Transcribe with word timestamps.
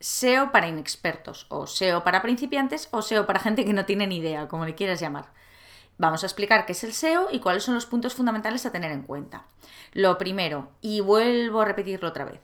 SEO 0.00 0.52
para 0.52 0.68
inexpertos, 0.68 1.46
o 1.48 1.66
SEO 1.66 2.04
para 2.04 2.22
principiantes, 2.22 2.88
o 2.92 3.02
SEO 3.02 3.26
para 3.26 3.40
gente 3.40 3.64
que 3.64 3.72
no 3.72 3.84
tiene 3.84 4.06
ni 4.06 4.18
idea, 4.18 4.48
como 4.48 4.64
le 4.64 4.74
quieras 4.74 5.00
llamar. 5.00 5.32
Vamos 5.96 6.22
a 6.22 6.26
explicar 6.26 6.64
qué 6.64 6.72
es 6.72 6.84
el 6.84 6.92
SEO 6.92 7.28
y 7.32 7.40
cuáles 7.40 7.64
son 7.64 7.74
los 7.74 7.86
puntos 7.86 8.14
fundamentales 8.14 8.64
a 8.64 8.70
tener 8.70 8.92
en 8.92 9.02
cuenta. 9.02 9.46
Lo 9.92 10.16
primero, 10.16 10.70
y 10.80 11.00
vuelvo 11.00 11.62
a 11.62 11.64
repetirlo 11.64 12.08
otra 12.08 12.24
vez, 12.24 12.40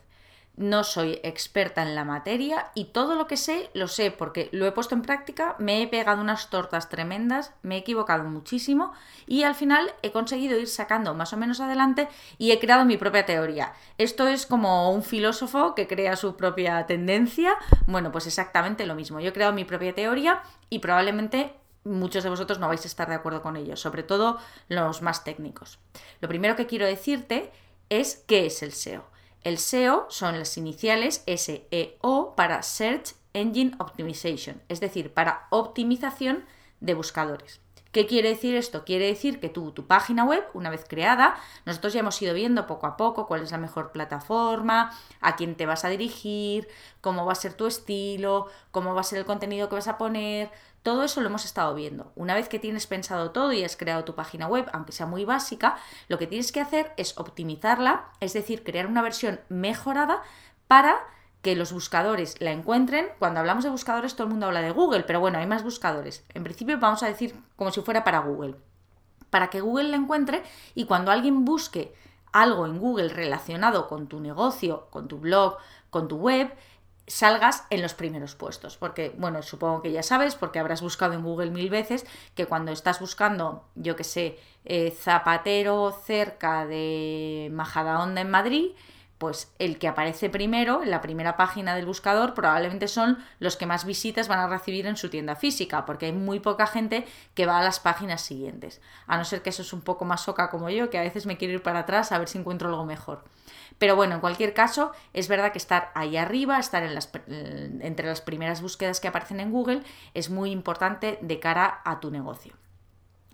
no 0.57 0.83
soy 0.83 1.19
experta 1.23 1.81
en 1.81 1.95
la 1.95 2.05
materia 2.05 2.71
y 2.75 2.85
todo 2.85 3.15
lo 3.15 3.27
que 3.27 3.37
sé 3.37 3.69
lo 3.73 3.87
sé 3.87 4.11
porque 4.11 4.49
lo 4.51 4.65
he 4.65 4.71
puesto 4.71 4.95
en 4.95 5.01
práctica, 5.01 5.55
me 5.59 5.81
he 5.81 5.87
pegado 5.87 6.21
unas 6.21 6.49
tortas 6.49 6.89
tremendas, 6.89 7.53
me 7.61 7.75
he 7.75 7.79
equivocado 7.79 8.23
muchísimo 8.23 8.93
y 9.27 9.43
al 9.43 9.55
final 9.55 9.93
he 10.01 10.11
conseguido 10.11 10.57
ir 10.57 10.67
sacando 10.67 11.13
más 11.13 11.33
o 11.33 11.37
menos 11.37 11.59
adelante 11.59 12.07
y 12.37 12.51
he 12.51 12.59
creado 12.59 12.85
mi 12.85 12.97
propia 12.97 13.25
teoría. 13.25 13.73
Esto 13.97 14.27
es 14.27 14.45
como 14.45 14.91
un 14.91 15.03
filósofo 15.03 15.75
que 15.75 15.87
crea 15.87 16.15
su 16.15 16.35
propia 16.35 16.85
tendencia. 16.85 17.55
Bueno, 17.87 18.11
pues 18.11 18.27
exactamente 18.27 18.85
lo 18.85 18.95
mismo. 18.95 19.19
Yo 19.19 19.29
he 19.29 19.33
creado 19.33 19.53
mi 19.53 19.65
propia 19.65 19.93
teoría 19.93 20.41
y 20.69 20.79
probablemente 20.79 21.53
muchos 21.83 22.23
de 22.23 22.29
vosotros 22.29 22.59
no 22.59 22.67
vais 22.67 22.83
a 22.83 22.87
estar 22.87 23.07
de 23.09 23.15
acuerdo 23.15 23.41
con 23.41 23.57
ello, 23.57 23.75
sobre 23.75 24.03
todo 24.03 24.39
los 24.69 25.01
más 25.01 25.23
técnicos. 25.23 25.79
Lo 26.21 26.27
primero 26.27 26.55
que 26.55 26.65
quiero 26.65 26.85
decirte 26.85 27.51
es 27.89 28.23
qué 28.27 28.47
es 28.47 28.63
el 28.63 28.71
SEO. 28.71 29.14
El 29.45 29.59
SEO 29.59 30.07
son 30.09 30.39
las 30.39 30.57
iniciales 30.57 31.23
SEO 31.27 32.33
para 32.35 32.63
Search 32.63 33.13
Engine 33.33 33.75
Optimization, 33.77 34.63
es 34.69 34.79
decir, 34.79 35.13
para 35.13 35.45
optimización 35.51 36.45
de 36.79 36.95
buscadores. 36.95 37.61
¿Qué 37.95 38.07
quiere 38.07 38.27
decir 38.27 38.55
esto? 38.55 38.83
Quiere 38.83 39.07
decir 39.07 39.39
que 39.39 39.47
tú, 39.47 39.71
tu 39.71 39.87
página 39.87 40.25
web, 40.25 40.43
una 40.53 40.69
vez 40.69 40.83
creada, 40.85 41.37
nosotros 41.65 41.93
ya 41.93 42.01
hemos 42.01 42.21
ido 42.21 42.33
viendo 42.33 42.67
poco 42.67 42.87
a 42.87 42.97
poco 42.97 43.25
cuál 43.25 43.41
es 43.41 43.51
la 43.51 43.57
mejor 43.57 43.93
plataforma, 43.93 44.91
a 45.21 45.37
quién 45.37 45.55
te 45.55 45.65
vas 45.65 45.85
a 45.85 45.87
dirigir, 45.87 46.67
cómo 46.99 47.25
va 47.25 47.31
a 47.31 47.35
ser 47.35 47.53
tu 47.53 47.67
estilo, 47.67 48.47
cómo 48.71 48.93
va 48.93 48.99
a 48.99 49.05
ser 49.05 49.19
el 49.19 49.25
contenido 49.25 49.69
que 49.69 49.75
vas 49.75 49.87
a 49.87 49.97
poner, 49.97 50.51
todo 50.83 51.05
eso 51.05 51.21
lo 51.21 51.27
hemos 51.27 51.45
estado 51.45 51.73
viendo. 51.73 52.11
Una 52.17 52.35
vez 52.35 52.49
que 52.49 52.59
tienes 52.59 52.85
pensado 52.85 53.31
todo 53.31 53.53
y 53.53 53.63
has 53.63 53.77
creado 53.77 54.03
tu 54.03 54.13
página 54.13 54.47
web, 54.47 54.69
aunque 54.73 54.91
sea 54.91 55.05
muy 55.05 55.23
básica, 55.23 55.77
lo 56.09 56.17
que 56.17 56.27
tienes 56.27 56.51
que 56.51 56.59
hacer 56.59 56.91
es 56.97 57.17
optimizarla, 57.17 58.09
es 58.19 58.33
decir, 58.33 58.65
crear 58.65 58.87
una 58.87 59.03
versión 59.03 59.39
mejorada 59.47 60.21
para 60.67 60.99
que 61.45 61.55
los 61.55 61.71
buscadores 61.71 62.41
la 62.41 62.51
encuentren. 62.51 63.05
Cuando 63.19 63.39
hablamos 63.39 63.63
de 63.63 63.69
buscadores, 63.69 64.15
todo 64.15 64.23
el 64.23 64.31
mundo 64.31 64.47
habla 64.47 64.63
de 64.63 64.71
Google, 64.71 65.03
pero 65.03 65.19
bueno, 65.19 65.37
hay 65.37 65.45
más 65.45 65.61
buscadores. 65.61 66.25
En 66.33 66.43
principio 66.43 66.79
vamos 66.79 67.03
a 67.03 67.07
decir 67.07 67.35
como 67.55 67.69
si 67.69 67.81
fuera 67.81 68.03
para 68.03 68.17
Google. 68.17 68.55
Para 69.29 69.51
que 69.51 69.61
Google 69.61 69.89
la 69.89 69.97
encuentre 69.97 70.41
y 70.73 70.85
cuando 70.85 71.11
alguien 71.11 71.45
busque 71.45 71.93
algo 72.31 72.65
en 72.65 72.79
Google 72.79 73.09
relacionado 73.09 73.87
con 73.87 74.07
tu 74.07 74.19
negocio, 74.21 74.87
con 74.89 75.07
tu 75.07 75.19
blog, 75.19 75.57
con 75.91 76.07
tu 76.07 76.17
web, 76.17 76.51
salgas 77.05 77.67
en 77.69 77.83
los 77.83 77.93
primeros 77.93 78.33
puestos. 78.33 78.75
Porque, 78.75 79.13
bueno, 79.15 79.43
supongo 79.43 79.83
que 79.83 79.91
ya 79.91 80.01
sabes, 80.01 80.33
porque 80.33 80.57
habrás 80.57 80.81
buscado 80.81 81.13
en 81.13 81.21
Google 81.21 81.51
mil 81.51 81.69
veces, 81.69 82.07
que 82.33 82.47
cuando 82.47 82.71
estás 82.71 82.99
buscando, 82.99 83.65
yo 83.75 83.95
que 83.95 84.03
sé, 84.03 84.39
eh, 84.63 84.89
zapatero 84.89 85.91
cerca 85.91 86.65
de 86.65 87.51
Majadahonda 87.53 88.21
en 88.21 88.31
Madrid, 88.31 88.71
pues 89.25 89.51
el 89.57 89.79
que 89.79 89.87
aparece 89.87 90.29
primero, 90.29 90.83
en 90.83 90.91
la 90.91 91.01
primera 91.01 91.35
página 91.35 91.73
del 91.73 91.87
buscador, 91.87 92.35
probablemente 92.35 92.87
son 92.87 93.17
los 93.39 93.57
que 93.57 93.65
más 93.65 93.83
visitas 93.83 94.27
van 94.27 94.37
a 94.37 94.45
recibir 94.45 94.85
en 94.85 94.97
su 94.97 95.09
tienda 95.09 95.35
física, 95.35 95.83
porque 95.83 96.05
hay 96.05 96.11
muy 96.11 96.39
poca 96.39 96.67
gente 96.67 97.07
que 97.33 97.47
va 97.47 97.57
a 97.57 97.63
las 97.63 97.79
páginas 97.79 98.21
siguientes. 98.21 98.81
A 99.07 99.17
no 99.17 99.25
ser 99.25 99.41
que 99.41 99.49
eso 99.49 99.63
es 99.63 99.73
un 99.73 99.81
poco 99.81 100.05
más 100.05 100.21
soca 100.21 100.51
como 100.51 100.69
yo, 100.69 100.91
que 100.91 100.99
a 100.99 101.01
veces 101.01 101.25
me 101.25 101.37
quiero 101.37 101.55
ir 101.55 101.63
para 101.63 101.79
atrás 101.79 102.11
a 102.11 102.19
ver 102.19 102.27
si 102.27 102.37
encuentro 102.37 102.69
algo 102.69 102.85
mejor. 102.85 103.23
Pero 103.79 103.95
bueno, 103.95 104.13
en 104.13 104.21
cualquier 104.21 104.53
caso, 104.53 104.91
es 105.13 105.27
verdad 105.27 105.51
que 105.51 105.57
estar 105.57 105.91
ahí 105.95 106.17
arriba, 106.17 106.59
estar 106.59 106.83
en 106.83 107.81
entre 107.81 108.05
las 108.05 108.21
primeras 108.21 108.61
búsquedas 108.61 108.99
que 108.99 109.07
aparecen 109.07 109.39
en 109.39 109.51
Google, 109.51 109.81
es 110.13 110.29
muy 110.29 110.51
importante 110.51 111.17
de 111.19 111.39
cara 111.39 111.81
a 111.83 111.99
tu 111.99 112.11
negocio 112.11 112.53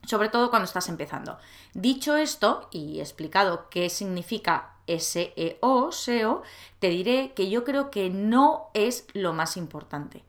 sobre 0.04 0.30
todo 0.30 0.50
cuando 0.50 0.66
estás 0.66 0.90
empezando. 0.90 1.38
Dicho 1.76 2.18
esto 2.18 2.70
y 2.72 3.02
explicado 3.02 3.70
qué 3.70 3.88
significa 3.88 4.71
SEO, 4.88 5.92
SEO, 5.92 6.44
te 6.80 6.90
diré 6.90 7.34
que 7.34 7.50
yo 7.50 7.64
creo 7.64 7.92
que 7.92 8.10
no 8.10 8.70
es 8.74 9.08
lo 9.14 9.34
más 9.34 9.58
importante. 9.58 10.24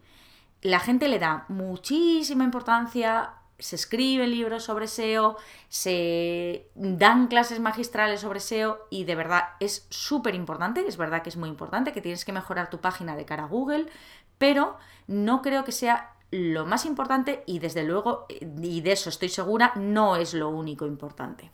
La 0.61 0.81
gente 0.81 1.09
le 1.09 1.19
da 1.19 1.45
muchísima 1.49 2.45
importancia 2.45 3.35
se 3.63 3.77
escriben 3.77 4.31
libros 4.31 4.65
sobre 4.65 4.89
SEO, 4.89 5.37
se 5.69 6.69
dan 6.75 7.29
clases 7.29 7.61
magistrales 7.61 8.21
sobre 8.21 8.41
SEO 8.41 8.87
y 8.91 9.05
de 9.05 9.15
verdad 9.15 9.51
es 9.61 9.87
súper 9.89 10.35
importante, 10.35 10.85
es 10.87 10.97
verdad 10.97 11.23
que 11.23 11.29
es 11.29 11.37
muy 11.37 11.49
importante, 11.49 11.93
que 11.93 12.01
tienes 12.01 12.25
que 12.25 12.33
mejorar 12.33 12.71
tu 12.71 12.81
página 12.81 13.15
de 13.15 13.25
cara 13.25 13.45
a 13.45 13.49
Google, 13.49 13.87
pero 14.39 14.79
no 15.07 15.43
creo 15.43 15.65
que 15.65 15.71
sea 15.71 16.13
lo 16.33 16.67
más 16.67 16.87
importante 16.87 17.45
y 17.47 17.61
desde 17.61 17.85
luego, 17.85 18.27
y 18.29 18.81
de 18.81 18.93
eso 18.93 19.11
estoy 19.11 19.29
segura, 19.29 19.73
no 19.77 20.17
es 20.17 20.35
lo 20.35 20.49
único 20.49 20.85
importante. 20.87 21.53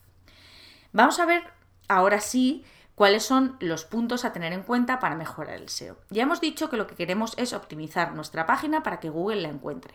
Vamos 0.92 1.20
a 1.20 1.26
ver 1.26 1.44
ahora 1.88 2.22
sí 2.22 2.64
cuáles 2.98 3.22
son 3.22 3.56
los 3.60 3.84
puntos 3.84 4.24
a 4.24 4.32
tener 4.32 4.52
en 4.52 4.64
cuenta 4.64 4.98
para 4.98 5.14
mejorar 5.14 5.54
el 5.54 5.68
SEO. 5.68 5.96
Ya 6.10 6.24
hemos 6.24 6.40
dicho 6.40 6.68
que 6.68 6.76
lo 6.76 6.88
que 6.88 6.96
queremos 6.96 7.32
es 7.36 7.52
optimizar 7.52 8.12
nuestra 8.12 8.44
página 8.44 8.82
para 8.82 8.98
que 8.98 9.08
Google 9.08 9.40
la 9.40 9.50
encuentre. 9.50 9.94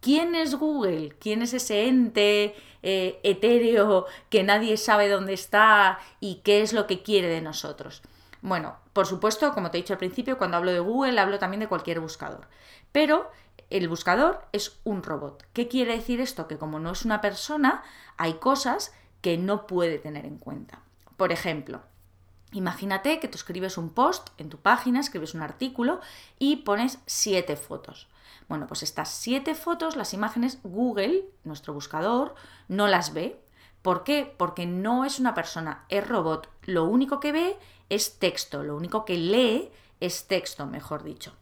¿Quién 0.00 0.34
es 0.34 0.56
Google? 0.56 1.14
¿Quién 1.20 1.42
es 1.42 1.54
ese 1.54 1.86
ente 1.86 2.56
eh, 2.82 3.20
etéreo 3.22 4.06
que 4.30 4.42
nadie 4.42 4.76
sabe 4.78 5.08
dónde 5.08 5.32
está 5.32 6.00
y 6.18 6.40
qué 6.42 6.62
es 6.62 6.72
lo 6.72 6.88
que 6.88 7.04
quiere 7.04 7.28
de 7.28 7.40
nosotros? 7.40 8.02
Bueno, 8.42 8.74
por 8.94 9.06
supuesto, 9.06 9.52
como 9.54 9.70
te 9.70 9.78
he 9.78 9.82
dicho 9.82 9.92
al 9.92 10.00
principio, 10.00 10.36
cuando 10.36 10.56
hablo 10.56 10.72
de 10.72 10.80
Google 10.80 11.20
hablo 11.20 11.38
también 11.38 11.60
de 11.60 11.68
cualquier 11.68 12.00
buscador. 12.00 12.48
Pero 12.90 13.30
el 13.68 13.88
buscador 13.88 14.44
es 14.50 14.80
un 14.82 15.04
robot. 15.04 15.46
¿Qué 15.52 15.68
quiere 15.68 15.94
decir 15.94 16.20
esto? 16.20 16.48
Que 16.48 16.58
como 16.58 16.80
no 16.80 16.90
es 16.90 17.04
una 17.04 17.20
persona, 17.20 17.84
hay 18.16 18.34
cosas 18.34 18.92
que 19.20 19.38
no 19.38 19.68
puede 19.68 20.00
tener 20.00 20.26
en 20.26 20.38
cuenta. 20.38 20.80
Por 21.16 21.30
ejemplo, 21.30 21.82
imagínate 22.52 23.20
que 23.20 23.28
tú 23.28 23.36
escribes 23.36 23.78
un 23.78 23.90
post 23.90 24.28
en 24.38 24.48
tu 24.48 24.58
página, 24.58 25.00
escribes 25.00 25.34
un 25.34 25.42
artículo 25.42 26.00
y 26.38 26.56
pones 26.56 26.98
siete 27.06 27.56
fotos. 27.56 28.08
Bueno, 28.48 28.66
pues 28.66 28.82
estas 28.82 29.10
siete 29.10 29.54
fotos, 29.54 29.96
las 29.96 30.12
imágenes, 30.12 30.58
Google, 30.64 31.24
nuestro 31.44 31.72
buscador, 31.72 32.34
no 32.68 32.88
las 32.88 33.12
ve. 33.14 33.40
¿Por 33.82 34.02
qué? 34.02 34.34
Porque 34.36 34.66
no 34.66 35.04
es 35.04 35.20
una 35.20 35.34
persona, 35.34 35.84
es 35.88 36.06
robot. 36.06 36.48
Lo 36.64 36.84
único 36.84 37.20
que 37.20 37.32
ve 37.32 37.56
es 37.88 38.18
texto, 38.18 38.62
lo 38.62 38.76
único 38.76 39.04
que 39.04 39.16
lee 39.16 39.70
es 40.00 40.26
texto, 40.26 40.66
mejor 40.66 41.04
dicho. 41.04 41.34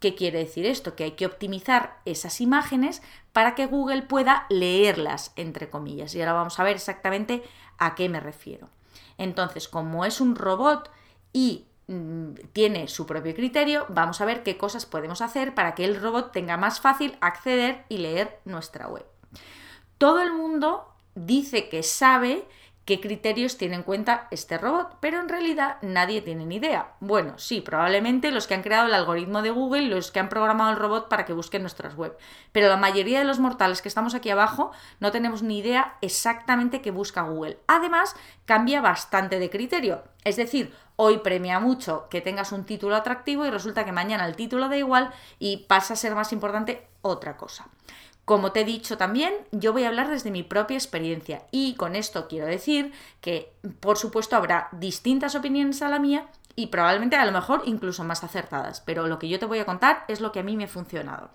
¿Qué 0.00 0.14
quiere 0.14 0.38
decir 0.38 0.66
esto? 0.66 0.94
Que 0.94 1.04
hay 1.04 1.12
que 1.12 1.26
optimizar 1.26 2.00
esas 2.04 2.40
imágenes 2.40 3.02
para 3.32 3.54
que 3.54 3.66
Google 3.66 4.02
pueda 4.02 4.46
leerlas, 4.50 5.32
entre 5.36 5.70
comillas. 5.70 6.14
Y 6.14 6.20
ahora 6.20 6.34
vamos 6.34 6.58
a 6.58 6.64
ver 6.64 6.76
exactamente 6.76 7.42
a 7.78 7.94
qué 7.94 8.08
me 8.08 8.20
refiero. 8.20 8.68
Entonces, 9.18 9.68
como 9.68 10.04
es 10.04 10.20
un 10.20 10.36
robot 10.36 10.90
y 11.32 11.66
Mm, 11.88 12.34
tiene 12.52 12.88
su 12.88 13.06
propio 13.06 13.32
criterio, 13.34 13.86
vamos 13.88 14.20
a 14.20 14.24
ver 14.24 14.42
qué 14.42 14.56
cosas 14.58 14.86
podemos 14.86 15.20
hacer 15.20 15.54
para 15.54 15.76
que 15.76 15.84
el 15.84 16.00
robot 16.00 16.32
tenga 16.32 16.56
más 16.56 16.80
fácil 16.80 17.16
acceder 17.20 17.84
y 17.88 17.98
leer 17.98 18.40
nuestra 18.44 18.88
web. 18.88 19.06
Todo 19.96 20.20
el 20.20 20.32
mundo 20.32 20.92
dice 21.14 21.68
que 21.68 21.84
sabe 21.84 22.44
qué 22.86 23.00
criterios 23.00 23.58
tiene 23.58 23.74
en 23.74 23.82
cuenta 23.82 24.28
este 24.30 24.58
robot, 24.58 24.96
pero 25.00 25.20
en 25.20 25.28
realidad 25.28 25.76
nadie 25.82 26.22
tiene 26.22 26.46
ni 26.46 26.56
idea. 26.56 26.92
Bueno, 27.00 27.36
sí, 27.36 27.60
probablemente 27.60 28.30
los 28.30 28.46
que 28.46 28.54
han 28.54 28.62
creado 28.62 28.86
el 28.86 28.94
algoritmo 28.94 29.42
de 29.42 29.50
Google, 29.50 29.88
los 29.88 30.12
que 30.12 30.20
han 30.20 30.28
programado 30.28 30.70
el 30.70 30.78
robot 30.78 31.08
para 31.08 31.24
que 31.24 31.32
busque 31.32 31.58
nuestras 31.58 31.96
web, 31.96 32.16
pero 32.52 32.68
la 32.68 32.76
mayoría 32.76 33.18
de 33.18 33.24
los 33.24 33.40
mortales 33.40 33.82
que 33.82 33.88
estamos 33.88 34.14
aquí 34.14 34.30
abajo 34.30 34.70
no 35.00 35.10
tenemos 35.10 35.42
ni 35.42 35.58
idea 35.58 35.96
exactamente 36.00 36.80
qué 36.80 36.92
busca 36.92 37.22
Google. 37.22 37.58
Además, 37.66 38.14
cambia 38.44 38.80
bastante 38.80 39.40
de 39.40 39.50
criterio. 39.50 40.04
Es 40.22 40.36
decir, 40.36 40.72
hoy 40.94 41.18
premia 41.18 41.58
mucho 41.58 42.06
que 42.08 42.20
tengas 42.20 42.52
un 42.52 42.64
título 42.64 42.94
atractivo 42.94 43.44
y 43.44 43.50
resulta 43.50 43.84
que 43.84 43.92
mañana 43.92 44.26
el 44.26 44.36
título 44.36 44.68
da 44.68 44.76
igual 44.76 45.12
y 45.40 45.66
pasa 45.66 45.94
a 45.94 45.96
ser 45.96 46.14
más 46.14 46.32
importante 46.32 46.86
otra 47.02 47.36
cosa. 47.36 47.66
Como 48.26 48.50
te 48.50 48.62
he 48.62 48.64
dicho 48.64 48.98
también, 48.98 49.32
yo 49.52 49.72
voy 49.72 49.84
a 49.84 49.88
hablar 49.88 50.10
desde 50.10 50.32
mi 50.32 50.42
propia 50.42 50.76
experiencia 50.76 51.44
y 51.52 51.76
con 51.76 51.94
esto 51.94 52.26
quiero 52.26 52.46
decir 52.46 52.92
que 53.20 53.52
por 53.78 53.98
supuesto 53.98 54.34
habrá 54.34 54.68
distintas 54.72 55.36
opiniones 55.36 55.80
a 55.80 55.88
la 55.88 56.00
mía 56.00 56.26
y 56.56 56.66
probablemente 56.66 57.14
a 57.14 57.24
lo 57.24 57.30
mejor 57.30 57.62
incluso 57.66 58.02
más 58.02 58.24
acertadas, 58.24 58.80
pero 58.80 59.06
lo 59.06 59.20
que 59.20 59.28
yo 59.28 59.38
te 59.38 59.46
voy 59.46 59.60
a 59.60 59.64
contar 59.64 60.04
es 60.08 60.20
lo 60.20 60.32
que 60.32 60.40
a 60.40 60.42
mí 60.42 60.56
me 60.56 60.64
ha 60.64 60.68
funcionado. 60.68 61.30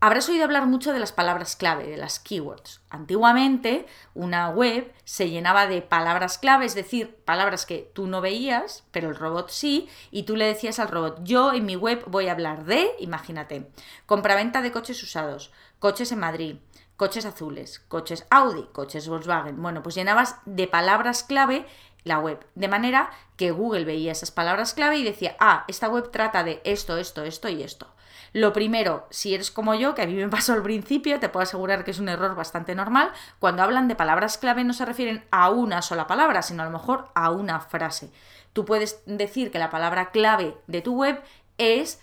Habrás 0.00 0.28
oído 0.28 0.44
hablar 0.44 0.66
mucho 0.66 0.92
de 0.92 1.00
las 1.00 1.10
palabras 1.10 1.56
clave, 1.56 1.88
de 1.88 1.96
las 1.96 2.20
keywords. 2.20 2.80
Antiguamente, 2.88 3.84
una 4.14 4.48
web 4.48 4.92
se 5.02 5.28
llenaba 5.28 5.66
de 5.66 5.82
palabras 5.82 6.38
clave, 6.38 6.66
es 6.66 6.76
decir, 6.76 7.16
palabras 7.24 7.66
que 7.66 7.90
tú 7.94 8.06
no 8.06 8.20
veías, 8.20 8.84
pero 8.92 9.08
el 9.08 9.16
robot 9.16 9.50
sí, 9.50 9.88
y 10.12 10.22
tú 10.22 10.36
le 10.36 10.44
decías 10.44 10.78
al 10.78 10.86
robot, 10.86 11.24
yo 11.24 11.52
en 11.52 11.66
mi 11.66 11.74
web 11.74 12.04
voy 12.06 12.28
a 12.28 12.32
hablar 12.32 12.64
de, 12.64 12.92
imagínate, 13.00 13.72
compraventa 14.06 14.62
de 14.62 14.70
coches 14.70 15.02
usados, 15.02 15.50
coches 15.80 16.12
en 16.12 16.20
Madrid, 16.20 16.56
coches 16.96 17.24
azules, 17.24 17.80
coches 17.88 18.24
Audi, 18.30 18.68
coches 18.72 19.08
Volkswagen. 19.08 19.60
Bueno, 19.60 19.82
pues 19.82 19.96
llenabas 19.96 20.36
de 20.44 20.68
palabras 20.68 21.24
clave 21.24 21.66
la 22.04 22.20
web, 22.20 22.46
de 22.54 22.68
manera 22.68 23.10
que 23.36 23.50
Google 23.50 23.84
veía 23.84 24.12
esas 24.12 24.30
palabras 24.30 24.74
clave 24.74 24.98
y 24.98 25.04
decía, 25.04 25.36
ah, 25.40 25.64
esta 25.66 25.88
web 25.88 26.12
trata 26.12 26.44
de 26.44 26.60
esto, 26.64 26.98
esto, 26.98 27.24
esto 27.24 27.48
y 27.48 27.64
esto. 27.64 27.88
Lo 28.32 28.52
primero, 28.52 29.06
si 29.10 29.34
eres 29.34 29.50
como 29.50 29.74
yo, 29.74 29.94
que 29.94 30.02
a 30.02 30.06
mí 30.06 30.14
me 30.14 30.28
pasó 30.30 30.52
al 30.52 30.62
principio, 30.62 31.20
te 31.20 31.28
puedo 31.28 31.42
asegurar 31.42 31.84
que 31.84 31.90
es 31.90 31.98
un 31.98 32.08
error 32.08 32.34
bastante 32.34 32.74
normal, 32.74 33.12
cuando 33.38 33.62
hablan 33.62 33.88
de 33.88 33.94
palabras 33.94 34.38
clave 34.38 34.64
no 34.64 34.72
se 34.72 34.84
refieren 34.84 35.24
a 35.30 35.50
una 35.50 35.82
sola 35.82 36.06
palabra, 36.06 36.42
sino 36.42 36.62
a 36.62 36.66
lo 36.66 36.72
mejor 36.72 37.08
a 37.14 37.30
una 37.30 37.60
frase. 37.60 38.10
Tú 38.52 38.64
puedes 38.64 39.02
decir 39.06 39.50
que 39.50 39.58
la 39.58 39.70
palabra 39.70 40.10
clave 40.10 40.56
de 40.66 40.82
tu 40.82 40.94
web 40.96 41.22
es, 41.58 42.00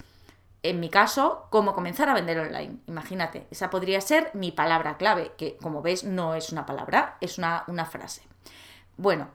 en 0.63 0.79
mi 0.79 0.89
caso, 0.89 1.47
cómo 1.49 1.73
comenzar 1.73 2.09
a 2.09 2.13
vender 2.13 2.39
online. 2.39 2.77
Imagínate, 2.87 3.47
esa 3.51 3.69
podría 3.69 4.01
ser 4.01 4.31
mi 4.33 4.51
palabra 4.51 4.97
clave, 4.97 5.33
que 5.37 5.57
como 5.57 5.81
ves 5.81 6.03
no 6.03 6.35
es 6.35 6.51
una 6.51 6.65
palabra, 6.65 7.17
es 7.21 7.37
una, 7.37 7.63
una 7.67 7.85
frase. 7.85 8.21
Bueno, 8.97 9.29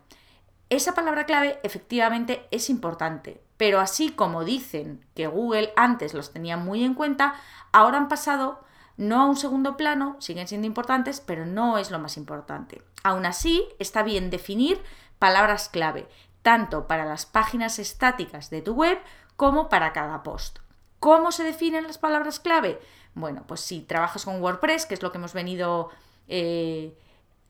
esa 0.71 0.95
palabra 0.95 1.27
clave 1.27 1.59
efectivamente 1.63 2.47
es 2.51 2.71
importante, 2.71 3.41
pero 3.61 3.79
así 3.79 4.09
como 4.11 4.43
dicen 4.43 5.05
que 5.15 5.27
Google 5.27 5.75
antes 5.77 6.15
los 6.15 6.33
tenía 6.33 6.57
muy 6.57 6.83
en 6.83 6.95
cuenta, 6.95 7.35
ahora 7.73 7.99
han 7.99 8.09
pasado 8.09 8.65
no 8.97 9.21
a 9.21 9.27
un 9.27 9.37
segundo 9.37 9.77
plano, 9.77 10.17
siguen 10.19 10.49
siendo 10.49 10.67
importantes, 10.67 11.21
pero 11.21 11.45
no 11.45 11.77
es 11.77 11.91
lo 11.91 11.99
más 11.99 12.17
importante. 12.17 12.81
Aún 13.03 13.27
así, 13.27 13.69
está 13.79 14.03
bien 14.03 14.31
definir 14.31 14.83
palabras 15.19 15.69
clave, 15.69 16.09
tanto 16.41 16.87
para 16.87 17.05
las 17.05 17.27
páginas 17.27 17.79
estáticas 17.79 18.49
de 18.49 18.63
tu 18.63 18.73
web 18.73 18.99
como 19.37 19.69
para 19.69 19.93
cada 19.93 20.23
post. 20.23 20.61
¿Cómo 20.99 21.31
se 21.31 21.45
definen 21.45 21.85
las 21.85 21.99
palabras 21.99 22.41
clave? 22.41 22.81
Bueno, 23.13 23.45
pues 23.47 23.61
si 23.61 23.83
trabajas 23.83 24.25
con 24.25 24.41
WordPress, 24.41 24.87
que 24.87 24.95
es 24.95 25.03
lo 25.03 25.13
que 25.13 25.19
hemos 25.19 25.35
venido 25.35 25.91
eh, 26.29 26.97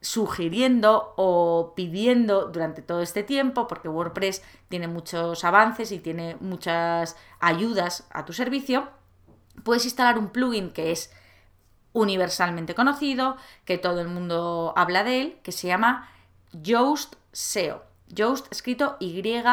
sugiriendo 0.00 1.12
o 1.16 1.74
pidiendo 1.76 2.46
durante 2.46 2.80
todo 2.82 3.02
este 3.02 3.22
tiempo, 3.22 3.66
porque 3.66 3.88
WordPress 3.88 4.42
tiene 4.68 4.88
muchos 4.88 5.44
avances 5.44 5.92
y 5.92 5.98
tiene 5.98 6.36
muchas 6.40 7.16
ayudas 7.38 8.08
a 8.10 8.24
tu 8.24 8.32
servicio, 8.32 8.88
puedes 9.62 9.84
instalar 9.84 10.18
un 10.18 10.30
plugin 10.30 10.70
que 10.70 10.90
es 10.92 11.12
universalmente 11.92 12.74
conocido, 12.74 13.36
que 13.64 13.76
todo 13.78 14.00
el 14.00 14.08
mundo 14.08 14.72
habla 14.76 15.04
de 15.04 15.20
él, 15.20 15.38
que 15.42 15.52
se 15.52 15.68
llama 15.68 16.08
Yoast 16.52 17.16
SEO. 17.32 17.82
Yoast 18.08 18.50
escrito 18.50 18.96
Y-O-A-S-T. 19.00 19.50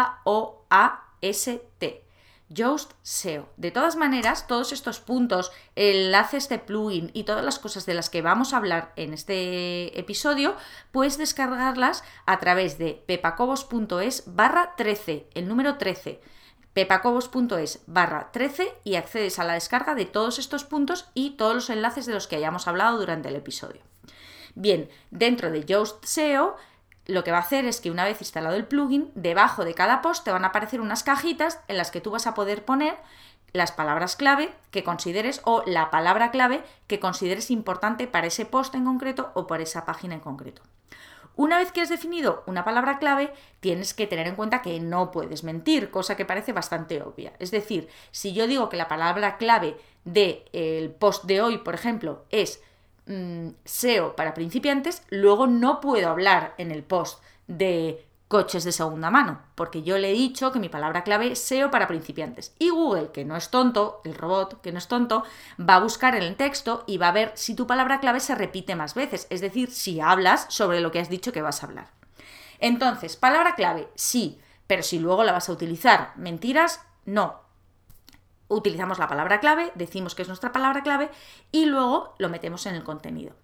Yoast 2.49 2.93
SEO. 3.01 3.49
De 3.57 3.71
todas 3.71 3.95
maneras, 3.95 4.47
todos 4.47 4.71
estos 4.71 4.99
puntos, 4.99 5.51
enlaces 5.75 6.49
de 6.49 6.59
plugin 6.59 7.11
y 7.13 7.23
todas 7.23 7.43
las 7.43 7.59
cosas 7.59 7.85
de 7.85 7.93
las 7.93 8.09
que 8.09 8.21
vamos 8.21 8.53
a 8.53 8.57
hablar 8.57 8.93
en 8.95 9.13
este 9.13 9.99
episodio, 9.99 10.55
puedes 10.91 11.17
descargarlas 11.17 12.03
a 12.25 12.39
través 12.39 12.77
de 12.77 13.03
pepacobos.es 13.05 14.23
barra 14.27 14.75
13, 14.75 15.27
el 15.33 15.47
número 15.47 15.77
13 15.77 16.21
pepacobos.es 16.77 17.81
barra 17.87 18.29
13 18.31 18.71
y 18.83 18.97
accedes 18.97 19.39
a 19.39 19.43
la 19.43 19.53
descarga 19.53 19.95
de 19.95 20.05
todos 20.05 20.37
estos 20.37 20.63
puntos 20.63 21.09
y 21.15 21.31
todos 21.31 21.55
los 21.55 21.69
enlaces 21.71 22.05
de 22.05 22.13
los 22.13 22.27
que 22.27 22.35
hayamos 22.35 22.67
hablado 22.67 22.99
durante 22.99 23.29
el 23.29 23.35
episodio. 23.35 23.81
Bien, 24.53 24.87
dentro 25.09 25.49
de 25.49 25.65
Yoast 25.65 26.05
SEO 26.05 26.55
lo 27.07 27.23
que 27.23 27.31
va 27.31 27.37
a 27.37 27.41
hacer 27.41 27.65
es 27.65 27.81
que 27.81 27.89
una 27.89 28.03
vez 28.03 28.19
instalado 28.21 28.55
el 28.55 28.65
plugin, 28.65 29.11
debajo 29.15 29.65
de 29.65 29.73
cada 29.73 30.01
post 30.01 30.23
te 30.23 30.31
van 30.31 30.43
a 30.43 30.49
aparecer 30.49 30.81
unas 30.81 31.03
cajitas 31.03 31.59
en 31.67 31.77
las 31.77 31.89
que 31.89 32.01
tú 32.01 32.11
vas 32.11 32.27
a 32.27 32.33
poder 32.33 32.65
poner 32.65 32.97
las 33.53 33.71
palabras 33.71 34.15
clave 34.15 34.53
que 34.71 34.83
consideres 34.83 35.41
o 35.45 35.63
la 35.65 35.89
palabra 35.89 36.31
clave 36.31 36.63
que 36.85 36.99
consideres 36.99 37.49
importante 37.49 38.07
para 38.07 38.27
ese 38.27 38.45
post 38.45 38.75
en 38.75 38.85
concreto 38.85 39.31
o 39.35 39.47
para 39.47 39.63
esa 39.63 39.85
página 39.85 40.15
en 40.15 40.19
concreto. 40.19 40.61
Una 41.37 41.59
vez 41.59 41.71
que 41.71 41.81
has 41.81 41.89
definido 41.89 42.43
una 42.47 42.65
palabra 42.65 42.97
clave, 42.97 43.31
tienes 43.59 43.93
que 43.93 44.07
tener 44.07 44.27
en 44.27 44.35
cuenta 44.35 44.63
que 44.63 44.79
no 44.79 45.11
puedes 45.11 45.43
mentir, 45.43 45.91
cosa 45.91 46.17
que 46.17 46.25
parece 46.25 46.51
bastante 46.51 47.01
obvia. 47.03 47.33
Es 47.37 47.51
decir, 47.51 47.89
si 48.11 48.33
yo 48.33 48.47
digo 48.47 48.69
que 48.69 48.77
la 48.77 48.87
palabra 48.87 49.37
clave 49.37 49.77
del 50.03 50.89
post 50.91 51.25
de 51.25 51.41
hoy, 51.41 51.59
por 51.59 51.75
ejemplo, 51.75 52.25
es 52.31 52.63
Mm, 53.07 53.51
SEO 53.63 54.17
para 54.17 54.33
principiantes, 54.33 55.01
luego 55.09 55.47
no 55.47 55.79
puedo 55.79 56.09
hablar 56.09 56.53
en 56.57 56.71
el 56.71 56.83
post 56.83 57.23
de 57.47 58.05
coches 58.27 58.65
de 58.65 58.73
segunda 58.73 59.09
mano, 59.09 59.41
porque 59.55 59.83
yo 59.83 59.97
le 59.97 60.09
he 60.09 60.13
dicho 60.13 60.51
que 60.51 60.59
mi 60.59 60.67
palabra 60.67 61.05
clave 61.05 61.31
es 61.31 61.39
SEO 61.39 61.71
para 61.71 61.87
principiantes. 61.87 62.53
Y 62.59 62.69
Google, 62.69 63.11
que 63.13 63.23
no 63.23 63.37
es 63.37 63.49
tonto, 63.49 64.01
el 64.03 64.13
robot, 64.13 64.59
que 64.59 64.73
no 64.73 64.77
es 64.77 64.89
tonto, 64.89 65.23
va 65.57 65.75
a 65.75 65.79
buscar 65.79 66.15
en 66.15 66.23
el 66.23 66.35
texto 66.35 66.83
y 66.85 66.97
va 66.97 67.07
a 67.07 67.13
ver 67.13 67.31
si 67.35 67.55
tu 67.55 67.65
palabra 67.65 68.01
clave 68.01 68.19
se 68.19 68.35
repite 68.35 68.75
más 68.75 68.93
veces, 68.93 69.25
es 69.29 69.39
decir, 69.39 69.71
si 69.71 70.01
hablas 70.01 70.45
sobre 70.49 70.81
lo 70.81 70.91
que 70.91 70.99
has 70.99 71.09
dicho 71.09 71.31
que 71.31 71.41
vas 71.41 71.63
a 71.63 71.67
hablar. 71.67 71.87
Entonces, 72.59 73.15
palabra 73.15 73.55
clave, 73.55 73.87
sí, 73.95 74.41
pero 74.67 74.83
si 74.83 74.99
luego 74.99 75.23
la 75.23 75.31
vas 75.31 75.47
a 75.47 75.53
utilizar, 75.53 76.11
mentiras, 76.17 76.81
no 77.05 77.46
utilizamos 78.47 78.99
la 78.99 79.07
palabra 79.07 79.39
clave, 79.39 79.71
decimos 79.75 80.15
que 80.15 80.21
es 80.21 80.27
nuestra 80.27 80.51
palabra 80.51 80.83
clave 80.83 81.09
y 81.51 81.65
luego 81.65 82.15
lo 82.17 82.29
metemos 82.29 82.65
en 82.65 82.75
el 82.75 82.83
contenido. 82.83 83.35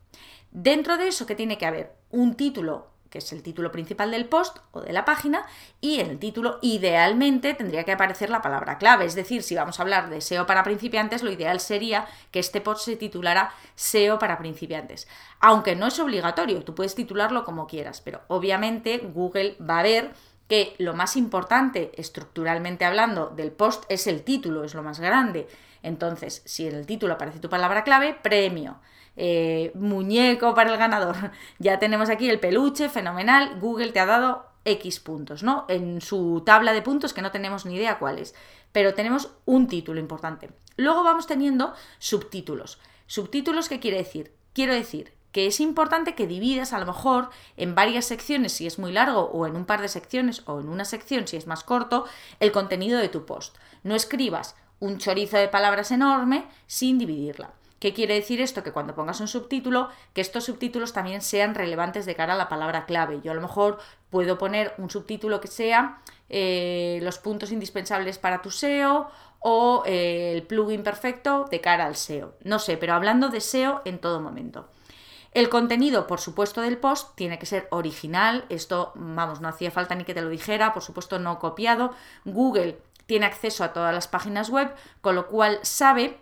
Dentro 0.51 0.97
de 0.97 1.07
eso, 1.07 1.25
¿qué 1.25 1.35
tiene 1.35 1.57
que 1.57 1.65
haber? 1.65 1.95
Un 2.11 2.35
título, 2.35 2.91
que 3.09 3.17
es 3.17 3.33
el 3.33 3.43
título 3.43 3.71
principal 3.71 4.11
del 4.11 4.25
post 4.25 4.57
o 4.71 4.81
de 4.81 4.93
la 4.93 5.03
página, 5.03 5.45
y 5.81 5.99
en 5.99 6.09
el 6.11 6.19
título 6.19 6.59
idealmente 6.61 7.53
tendría 7.53 7.83
que 7.83 7.91
aparecer 7.91 8.29
la 8.29 8.41
palabra 8.41 8.77
clave. 8.77 9.05
Es 9.05 9.15
decir, 9.15 9.41
si 9.41 9.55
vamos 9.55 9.79
a 9.79 9.83
hablar 9.83 10.09
de 10.09 10.21
SEO 10.21 10.45
para 10.45 10.63
principiantes, 10.63 11.23
lo 11.23 11.31
ideal 11.31 11.59
sería 11.59 12.07
que 12.31 12.39
este 12.39 12.61
post 12.61 12.85
se 12.85 12.95
titulara 12.95 13.51
SEO 13.75 14.19
para 14.19 14.37
principiantes. 14.37 15.07
Aunque 15.39 15.75
no 15.75 15.87
es 15.87 15.99
obligatorio, 15.99 16.63
tú 16.63 16.75
puedes 16.75 16.95
titularlo 16.95 17.43
como 17.43 17.67
quieras, 17.67 18.01
pero 18.01 18.21
obviamente 18.27 18.99
Google 18.99 19.57
va 19.59 19.79
a 19.79 19.83
ver 19.83 20.13
que 20.47 20.75
lo 20.77 20.93
más 20.93 21.15
importante, 21.15 21.91
estructuralmente 21.95 22.85
hablando, 22.85 23.27
del 23.27 23.51
post 23.51 23.85
es 23.89 24.07
el 24.07 24.23
título, 24.23 24.63
es 24.63 24.73
lo 24.73 24.83
más 24.83 24.99
grande. 24.99 25.47
Entonces, 25.81 26.41
si 26.45 26.67
en 26.67 26.75
el 26.75 26.85
título 26.85 27.13
aparece 27.13 27.39
tu 27.39 27.49
palabra 27.49 27.83
clave, 27.83 28.15
premio. 28.21 28.79
Eh, 29.15 29.71
muñeco 29.75 30.53
para 30.53 30.71
el 30.71 30.77
ganador. 30.77 31.15
Ya 31.59 31.79
tenemos 31.79 32.09
aquí 32.09 32.29
el 32.29 32.39
peluche, 32.39 32.89
fenomenal. 32.89 33.59
Google 33.59 33.91
te 33.91 33.99
ha 33.99 34.05
dado 34.05 34.45
X 34.65 34.99
puntos, 34.99 35.43
¿no? 35.43 35.65
En 35.67 36.01
su 36.01 36.41
tabla 36.45 36.73
de 36.73 36.81
puntos 36.81 37.13
que 37.13 37.21
no 37.21 37.31
tenemos 37.31 37.65
ni 37.65 37.75
idea 37.75 37.99
cuáles. 37.99 38.33
Pero 38.71 38.93
tenemos 38.93 39.31
un 39.45 39.67
título 39.67 39.99
importante. 39.99 40.49
Luego 40.77 41.03
vamos 41.03 41.27
teniendo 41.27 41.73
subtítulos. 41.99 42.79
¿Subtítulos 43.05 43.69
qué 43.69 43.79
quiere 43.79 43.97
decir? 43.97 44.33
Quiero 44.53 44.73
decir 44.73 45.13
que 45.33 45.47
es 45.47 45.59
importante 45.59 46.15
que 46.15 46.27
dividas 46.27 46.71
a 46.71 46.79
lo 46.79 46.85
mejor 46.85 47.29
en 47.57 47.75
varias 47.75 48.05
secciones 48.05 48.53
si 48.53 48.65
es 48.65 48.79
muy 48.79 48.93
largo 48.93 49.25
o 49.33 49.45
en 49.45 49.57
un 49.57 49.65
par 49.65 49.81
de 49.81 49.89
secciones 49.89 50.43
o 50.45 50.61
en 50.61 50.69
una 50.69 50.85
sección 50.85 51.27
si 51.27 51.35
es 51.35 51.47
más 51.47 51.65
corto 51.65 52.05
el 52.39 52.53
contenido 52.53 52.99
de 52.99 53.09
tu 53.09 53.25
post. 53.25 53.57
No 53.83 53.95
escribas 53.95 54.55
un 54.79 54.99
chorizo 54.99 55.37
de 55.37 55.49
palabras 55.49 55.91
enorme 55.91 56.45
sin 56.67 56.97
dividirla. 56.99 57.51
¿Qué 57.79 57.93
quiere 57.93 58.13
decir 58.13 58.39
esto? 58.39 58.63
Que 58.63 58.71
cuando 58.71 58.95
pongas 58.95 59.19
un 59.19 59.27
subtítulo, 59.27 59.89
que 60.13 60.21
estos 60.21 60.45
subtítulos 60.45 60.93
también 60.93 61.21
sean 61.21 61.53
relevantes 61.53 62.05
de 62.05 62.15
cara 62.15 62.33
a 62.33 62.37
la 62.37 62.47
palabra 62.47 62.85
clave. 62.85 63.19
Yo 63.21 63.33
a 63.33 63.35
lo 63.35 63.41
mejor 63.41 63.77
puedo 64.09 64.37
poner 64.37 64.73
un 64.77 64.89
subtítulo 64.89 65.41
que 65.41 65.49
sea 65.49 66.01
eh, 66.29 66.99
los 67.01 67.17
puntos 67.17 67.51
indispensables 67.51 68.19
para 68.19 68.41
tu 68.41 68.51
SEO 68.51 69.09
o 69.39 69.83
eh, 69.85 70.31
el 70.33 70.43
plugin 70.43 70.81
perfecto 70.81 71.45
de 71.51 71.59
cara 71.59 71.85
al 71.85 71.97
SEO. 71.97 72.35
No 72.43 72.59
sé, 72.59 72.77
pero 72.77 72.93
hablando 72.93 73.27
de 73.27 73.41
SEO 73.41 73.81
en 73.83 73.99
todo 73.99 74.21
momento. 74.21 74.69
El 75.33 75.49
contenido, 75.49 76.05
por 76.05 76.19
supuesto, 76.19 76.61
del 76.61 76.77
post 76.77 77.15
tiene 77.15 77.39
que 77.39 77.45
ser 77.45 77.67
original. 77.71 78.45
Esto, 78.49 78.91
vamos, 78.95 79.41
no 79.41 79.47
hacía 79.47 79.71
falta 79.71 79.95
ni 79.95 80.03
que 80.03 80.13
te 80.13 80.21
lo 80.21 80.29
dijera, 80.29 80.73
por 80.73 80.83
supuesto, 80.83 81.17
no 81.17 81.39
copiado. 81.39 81.93
Google 82.23 82.79
tiene 83.07 83.25
acceso 83.25 83.63
a 83.63 83.73
todas 83.73 83.93
las 83.93 84.07
páginas 84.07 84.49
web, 84.49 84.73
con 85.01 85.15
lo 85.15 85.27
cual 85.27 85.59
sabe 85.63 86.19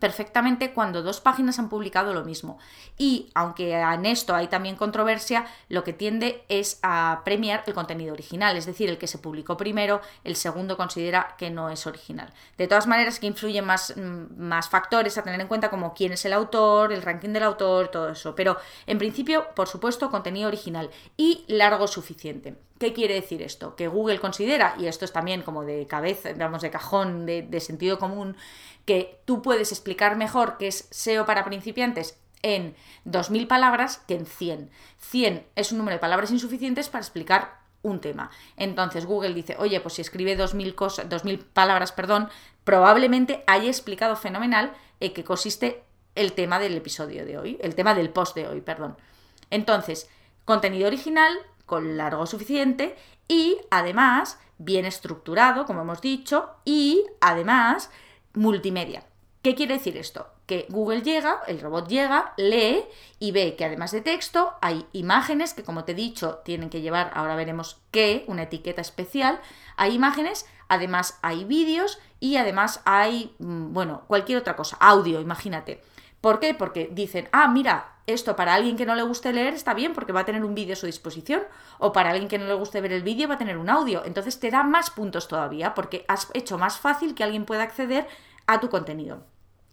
perfectamente 0.00 0.72
cuando 0.72 1.02
dos 1.02 1.20
páginas 1.20 1.58
han 1.58 1.68
publicado 1.68 2.12
lo 2.12 2.24
mismo. 2.24 2.58
Y 2.98 3.30
aunque 3.34 3.72
en 3.72 4.06
esto 4.06 4.34
hay 4.34 4.48
también 4.48 4.76
controversia, 4.76 5.46
lo 5.68 5.84
que 5.84 5.92
tiende 5.92 6.44
es 6.48 6.78
a 6.82 7.22
premiar 7.24 7.62
el 7.66 7.74
contenido 7.74 8.12
original, 8.12 8.56
es 8.56 8.66
decir, 8.66 8.88
el 8.88 8.98
que 8.98 9.06
se 9.06 9.18
publicó 9.18 9.56
primero, 9.56 10.00
el 10.24 10.36
segundo 10.36 10.76
considera 10.76 11.34
que 11.38 11.50
no 11.50 11.70
es 11.70 11.86
original. 11.86 12.32
De 12.58 12.66
todas 12.66 12.86
maneras, 12.86 13.18
que 13.18 13.26
influyen 13.26 13.64
más, 13.64 13.94
mm, 13.96 14.36
más 14.36 14.68
factores 14.68 15.16
a 15.18 15.22
tener 15.22 15.40
en 15.40 15.48
cuenta 15.48 15.70
como 15.70 15.94
quién 15.94 16.12
es 16.12 16.24
el 16.24 16.32
autor, 16.32 16.92
el 16.92 17.02
ranking 17.02 17.30
del 17.30 17.44
autor, 17.44 17.88
todo 17.88 18.10
eso. 18.10 18.34
Pero 18.34 18.56
en 18.86 18.98
principio, 18.98 19.46
por 19.54 19.68
supuesto, 19.68 20.10
contenido 20.10 20.48
original 20.48 20.90
y 21.16 21.44
largo 21.48 21.86
suficiente. 21.86 22.56
¿Qué 22.78 22.92
quiere 22.92 23.14
decir 23.14 23.40
esto? 23.42 23.76
Que 23.76 23.86
Google 23.86 24.18
considera, 24.18 24.74
y 24.78 24.86
esto 24.86 25.04
es 25.04 25.12
también 25.12 25.42
como 25.42 25.64
de 25.64 25.86
cabeza, 25.86 26.32
digamos, 26.32 26.60
de 26.60 26.70
cajón, 26.70 27.24
de, 27.24 27.60
sentido 27.60 27.98
común, 27.98 28.36
que 28.84 29.20
tú 29.24 29.42
puedes 29.42 29.70
explicar 29.70 30.16
mejor 30.16 30.56
qué 30.58 30.66
es 30.66 30.88
SEO 30.90 31.24
para 31.24 31.44
principiantes 31.44 32.18
en 32.42 32.74
2.000 33.06 33.46
palabras 33.46 33.98
que 34.08 34.16
en 34.16 34.26
100. 34.26 34.70
100 34.98 35.46
es 35.54 35.72
un 35.72 35.78
número 35.78 35.94
de 35.94 36.00
palabras 36.00 36.32
insuficientes 36.32 36.88
para 36.88 37.02
explicar 37.02 37.60
un 37.82 38.00
tema. 38.00 38.30
Entonces 38.56 39.06
Google 39.06 39.34
dice, 39.34 39.56
oye, 39.58 39.80
pues 39.80 39.94
si 39.94 40.02
escribe 40.02 40.36
2.000, 40.36 40.74
cosas, 40.74 41.08
2000 41.08 41.38
palabras, 41.38 41.92
perdón, 41.92 42.28
probablemente 42.64 43.44
haya 43.46 43.68
explicado 43.68 44.16
fenomenal 44.16 44.72
en 44.98 45.14
qué 45.14 45.22
consiste 45.22 45.84
el 46.16 46.32
tema 46.32 46.58
del 46.58 46.76
episodio 46.76 47.24
de 47.24 47.38
hoy, 47.38 47.58
el 47.60 47.74
tema 47.74 47.94
del 47.94 48.10
post 48.10 48.34
de 48.34 48.48
hoy, 48.48 48.60
perdón. 48.60 48.96
Entonces, 49.50 50.08
contenido 50.44 50.86
original 50.86 51.32
con 51.66 51.96
largo 51.96 52.26
suficiente 52.26 52.96
y 53.28 53.58
además 53.70 54.38
bien 54.58 54.84
estructurado, 54.84 55.66
como 55.66 55.82
hemos 55.82 56.00
dicho, 56.00 56.50
y 56.64 57.04
además 57.20 57.90
multimedia. 58.34 59.04
¿Qué 59.42 59.54
quiere 59.54 59.74
decir 59.74 59.96
esto? 59.96 60.28
Que 60.46 60.66
Google 60.70 61.02
llega, 61.02 61.40
el 61.46 61.60
robot 61.60 61.88
llega, 61.88 62.32
lee 62.36 62.84
y 63.18 63.32
ve 63.32 63.56
que 63.56 63.64
además 63.64 63.92
de 63.92 64.00
texto 64.00 64.54
hay 64.62 64.86
imágenes 64.92 65.54
que, 65.54 65.64
como 65.64 65.84
te 65.84 65.92
he 65.92 65.94
dicho, 65.94 66.40
tienen 66.44 66.70
que 66.70 66.80
llevar, 66.80 67.10
ahora 67.14 67.36
veremos 67.36 67.80
qué, 67.90 68.24
una 68.26 68.44
etiqueta 68.44 68.80
especial. 68.80 69.40
Hay 69.76 69.94
imágenes, 69.94 70.46
además 70.68 71.18
hay 71.22 71.44
vídeos 71.44 71.98
y 72.20 72.36
además 72.36 72.80
hay, 72.84 73.34
mm, 73.38 73.72
bueno, 73.72 74.04
cualquier 74.06 74.38
otra 74.38 74.56
cosa, 74.56 74.76
audio, 74.80 75.20
imagínate. 75.20 75.82
¿Por 76.24 76.40
qué? 76.40 76.54
Porque 76.54 76.88
dicen, 76.90 77.28
ah, 77.32 77.48
mira, 77.48 77.98
esto 78.06 78.34
para 78.34 78.54
alguien 78.54 78.78
que 78.78 78.86
no 78.86 78.94
le 78.94 79.02
guste 79.02 79.30
leer 79.34 79.52
está 79.52 79.74
bien 79.74 79.92
porque 79.92 80.14
va 80.14 80.20
a 80.20 80.24
tener 80.24 80.42
un 80.42 80.54
vídeo 80.54 80.72
a 80.72 80.76
su 80.76 80.86
disposición, 80.86 81.42
o 81.76 81.92
para 81.92 82.12
alguien 82.12 82.28
que 82.30 82.38
no 82.38 82.46
le 82.46 82.54
guste 82.54 82.80
ver 82.80 82.92
el 82.92 83.02
vídeo 83.02 83.28
va 83.28 83.34
a 83.34 83.36
tener 83.36 83.58
un 83.58 83.68
audio. 83.68 84.02
Entonces 84.06 84.40
te 84.40 84.50
da 84.50 84.62
más 84.62 84.88
puntos 84.88 85.28
todavía 85.28 85.74
porque 85.74 86.06
has 86.08 86.28
hecho 86.32 86.56
más 86.56 86.78
fácil 86.78 87.14
que 87.14 87.24
alguien 87.24 87.44
pueda 87.44 87.62
acceder 87.62 88.08
a 88.46 88.58
tu 88.58 88.70
contenido. 88.70 89.22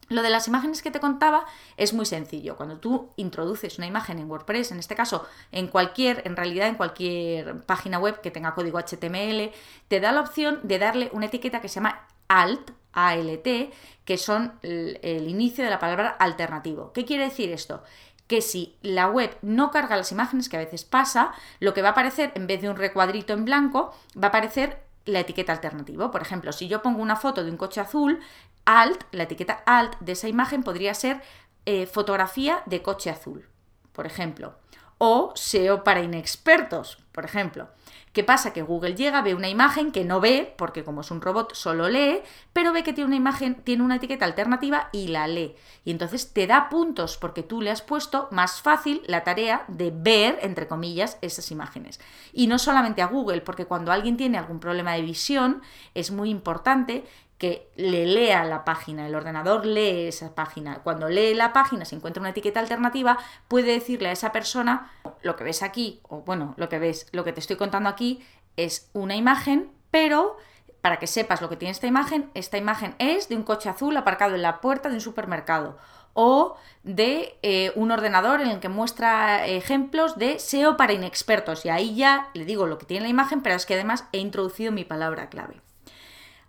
Lo 0.10 0.24
de 0.24 0.30
las 0.30 0.50
imágenes 0.50 0.82
que 0.82 0.92
te 0.92 1.00
contaba 1.00 1.46
es 1.78 1.94
muy 1.94 2.06
sencillo. 2.06 2.58
Cuando 2.58 2.80
tú 2.80 3.12
introduces 3.16 3.78
una 3.78 3.88
imagen 3.88 4.20
en 4.20 4.30
WordPress, 4.30 4.74
en 4.74 4.80
este 4.80 4.94
caso 4.94 5.26
en 5.54 5.70
cualquier, 5.70 6.22
en 6.26 6.36
realidad 6.36 6.68
en 6.68 6.76
cualquier 6.76 7.62
página 7.62 7.98
web 7.98 8.20
que 8.20 8.30
tenga 8.30 8.56
código 8.56 8.78
HTML, 8.78 9.54
te 9.88 10.02
da 10.02 10.12
la 10.12 10.20
opción 10.20 10.60
de 10.64 10.80
darle 10.80 11.10
una 11.14 11.28
etiqueta 11.28 11.62
que 11.62 11.70
se 11.70 11.76
llama 11.76 12.06
alt, 12.28 12.72
ALT, 12.94 13.74
que 14.06 14.18
son 14.18 14.54
el, 14.62 15.28
inicio 15.28 15.64
de 15.64 15.70
la 15.70 15.80
palabra 15.80 16.10
alternativo. 16.20 16.92
¿Qué 16.94 17.06
quiere 17.06 17.26
decir 17.26 17.52
esto? 17.52 17.84
que 18.28 18.40
si 18.42 18.78
la 18.82 19.10
web 19.10 19.38
no 19.42 19.72
carga 19.72 19.98
las 19.98 20.14
imágenes, 20.14 20.48
que 20.48 20.56
a 20.56 20.62
veces 20.62 20.86
pasa, 20.86 21.34
lo 21.60 21.74
que 21.74 21.82
va 21.82 21.90
a 21.90 21.92
aparecer 21.92 22.32
en 22.36 22.48
vez 22.48 22.62
de 22.62 22.70
un 22.70 22.78
recuadrito 22.78 23.34
en 23.34 23.44
blanco, 23.44 23.94
va 24.16 24.28
a 24.28 24.30
aparecer 24.30 24.82
la 25.04 25.20
etiqueta 25.20 25.52
alternativo. 25.52 26.12
Por 26.12 26.22
ejemplo, 26.22 26.54
si 26.54 26.70
yo 26.70 26.82
pongo 26.82 27.02
una 27.02 27.18
foto 27.18 27.44
de 27.44 27.52
un 27.52 27.58
coche 27.58 27.82
azul, 27.82 28.22
alt, 28.64 29.04
la 29.12 29.24
etiqueta 29.24 29.62
alt 29.66 30.00
de 30.00 30.14
esa 30.14 30.30
imagen 30.30 30.64
podría 30.64 30.94
ser 30.94 31.22
eh, 31.66 31.88
fotografía 31.88 32.64
de 32.68 32.82
coche 32.82 33.10
azul, 33.10 33.50
por 33.92 34.06
ejemplo. 34.06 34.56
O 35.04 35.34
SEO 35.34 35.84
para 35.84 36.04
inexpertos, 36.04 37.00
por 37.12 37.26
ejemplo. 37.26 37.70
¿Qué 38.14 38.24
pasa? 38.24 38.54
Que 38.54 38.62
Google 38.62 38.94
llega, 38.94 39.24
ve 39.24 39.34
una 39.34 39.50
imagen 39.50 39.92
que 39.92 40.06
no 40.06 40.20
ve, 40.20 40.54
porque 40.60 40.84
como 40.84 41.02
es 41.02 41.10
un 41.10 41.22
robot 41.22 41.56
solo 41.56 41.90
lee, 41.90 42.22
pero 42.54 42.72
ve 42.72 42.84
que 42.84 42.94
tiene 42.94 43.08
una 43.08 43.16
imagen, 43.16 43.56
tiene 43.64 43.82
una 43.82 43.96
etiqueta 43.96 44.26
alternativa 44.26 44.90
y 44.92 45.08
la 45.08 45.26
lee. 45.28 45.56
Y 45.86 45.90
entonces 45.90 46.34
te 46.34 46.46
da 46.46 46.70
puntos 46.70 47.18
porque 47.18 47.42
tú 47.42 47.62
le 47.62 47.72
has 47.72 47.82
puesto 47.82 48.28
más 48.30 48.62
fácil 48.62 49.02
la 49.08 49.24
tarea 49.24 49.66
de 49.70 49.92
ver, 49.92 50.38
entre 50.44 50.68
comillas, 50.68 51.18
esas 51.24 51.50
imágenes. 51.50 52.00
Y 52.32 52.46
no 52.46 52.60
solamente 52.60 53.02
a 53.02 53.08
Google, 53.08 53.42
porque 53.42 53.66
cuando 53.66 53.92
alguien 53.92 54.18
tiene 54.18 54.38
algún 54.38 54.60
problema 54.60 54.94
de 54.94 55.02
visión, 55.02 55.64
es 55.96 56.12
muy 56.12 56.30
importante 56.30 57.06
que 57.42 57.72
le 57.76 58.06
lea 58.06 58.46
la 58.46 58.64
página, 58.64 59.08
el 59.08 59.16
ordenador 59.16 59.66
lee 59.66 60.10
esa 60.10 60.36
página. 60.36 60.76
Cuando 60.84 61.10
lee 61.10 61.34
la 61.34 61.54
página, 61.54 61.86
se 61.86 61.96
encuentra 61.96 62.22
una 62.22 62.30
etiqueta 62.30 62.60
alternativa, 62.60 63.18
puede 63.48 63.72
decirle 63.72 64.10
a 64.10 64.12
esa 64.12 64.32
persona, 64.32 64.92
lo 65.24 65.36
que 65.36 65.44
ves 65.44 65.64
aquí, 65.64 66.02
o 66.08 66.22
bueno, 66.22 66.54
lo 66.58 66.70
que 66.70 66.78
ves, 66.78 67.08
lo 67.14 67.24
que 67.24 67.34
te 67.34 67.40
estoy 67.40 67.56
contando 67.56 67.90
aquí 67.90 68.24
es 68.58 68.92
una 68.94 69.16
imagen, 69.16 69.72
pero 69.90 70.38
para 70.82 71.00
que 71.00 71.08
sepas 71.08 71.42
lo 71.42 71.50
que 71.50 71.56
tiene 71.56 71.72
esta 71.72 71.88
imagen, 71.88 72.30
esta 72.36 72.60
imagen 72.60 72.94
es 73.00 73.28
de 73.28 73.38
un 73.38 73.42
coche 73.42 73.70
azul 73.70 73.98
aparcado 73.98 74.36
en 74.36 74.44
la 74.44 74.62
puerta 74.62 74.90
de 74.90 74.96
un 74.96 75.02
supermercado 75.02 75.80
o 76.14 76.58
de 76.84 77.40
eh, 77.42 77.72
un 77.74 77.90
ordenador 77.90 78.42
en 78.42 78.50
el 78.50 78.60
que 78.60 78.70
muestra 78.70 79.48
ejemplos 79.48 80.16
de 80.20 80.38
SEO 80.38 80.78
para 80.78 80.94
inexpertos. 80.94 81.66
Y 81.66 81.70
ahí 81.70 81.96
ya 81.96 82.30
le 82.36 82.46
digo 82.46 82.68
lo 82.68 82.78
que 82.78 82.86
tiene 82.86 83.06
la 83.06 83.10
imagen, 83.10 83.42
pero 83.42 83.56
es 83.56 83.66
que 83.66 83.74
además 83.74 84.06
he 84.12 84.20
introducido 84.20 84.72
mi 84.72 84.86
palabra 84.86 85.30
clave. 85.30 85.60